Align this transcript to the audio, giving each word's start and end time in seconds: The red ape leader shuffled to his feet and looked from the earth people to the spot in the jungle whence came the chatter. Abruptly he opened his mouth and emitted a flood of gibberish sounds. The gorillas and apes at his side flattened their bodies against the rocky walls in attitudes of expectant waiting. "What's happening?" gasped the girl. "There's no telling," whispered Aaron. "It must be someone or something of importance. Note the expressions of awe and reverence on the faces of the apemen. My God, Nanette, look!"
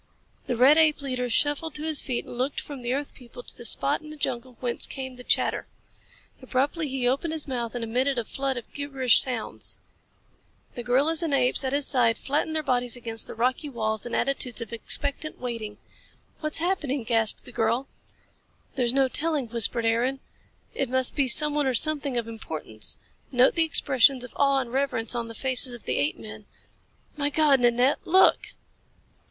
The 0.47 0.57
red 0.57 0.77
ape 0.79 1.03
leader 1.03 1.29
shuffled 1.29 1.75
to 1.75 1.83
his 1.83 2.01
feet 2.01 2.25
and 2.25 2.35
looked 2.35 2.59
from 2.59 2.81
the 2.81 2.91
earth 2.91 3.13
people 3.13 3.43
to 3.43 3.55
the 3.55 3.65
spot 3.65 4.01
in 4.01 4.09
the 4.09 4.17
jungle 4.17 4.57
whence 4.59 4.87
came 4.87 5.13
the 5.13 5.23
chatter. 5.23 5.67
Abruptly 6.41 6.87
he 6.87 7.07
opened 7.07 7.33
his 7.33 7.47
mouth 7.47 7.75
and 7.75 7.83
emitted 7.83 8.17
a 8.17 8.25
flood 8.25 8.57
of 8.57 8.73
gibberish 8.73 9.21
sounds. 9.21 9.77
The 10.73 10.81
gorillas 10.81 11.21
and 11.21 11.35
apes 11.35 11.63
at 11.63 11.71
his 11.71 11.85
side 11.85 12.17
flattened 12.17 12.55
their 12.55 12.63
bodies 12.63 12.95
against 12.95 13.27
the 13.27 13.35
rocky 13.35 13.69
walls 13.69 14.03
in 14.03 14.15
attitudes 14.15 14.59
of 14.59 14.73
expectant 14.73 15.39
waiting. 15.39 15.77
"What's 16.39 16.57
happening?" 16.57 17.03
gasped 17.03 17.45
the 17.45 17.51
girl. 17.51 17.87
"There's 18.73 18.93
no 18.93 19.07
telling," 19.07 19.49
whispered 19.49 19.85
Aaron. 19.85 20.19
"It 20.73 20.89
must 20.89 21.13
be 21.13 21.27
someone 21.27 21.67
or 21.67 21.75
something 21.75 22.17
of 22.17 22.27
importance. 22.27 22.97
Note 23.31 23.53
the 23.53 23.65
expressions 23.65 24.23
of 24.23 24.33
awe 24.35 24.61
and 24.61 24.73
reverence 24.73 25.13
on 25.13 25.27
the 25.27 25.35
faces 25.35 25.75
of 25.75 25.83
the 25.83 25.99
apemen. 25.99 26.47
My 27.17 27.29
God, 27.29 27.59
Nanette, 27.59 27.99
look!" 28.03 28.53